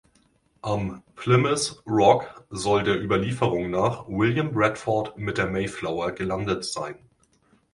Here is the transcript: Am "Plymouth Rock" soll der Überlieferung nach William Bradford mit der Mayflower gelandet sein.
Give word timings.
Am 0.63 1.03
"Plymouth 1.15 1.79
Rock" 1.85 2.47
soll 2.55 2.81
der 2.83 2.99
Überlieferung 2.99 3.69
nach 3.69 4.07
William 4.07 4.51
Bradford 4.51 5.15
mit 5.19 5.37
der 5.37 5.45
Mayflower 5.45 6.11
gelandet 6.13 6.65
sein. 6.65 6.97